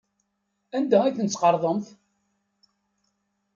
Anda 0.77 0.97
ay 1.03 1.13
tent-tqerḍemt? 1.17 1.87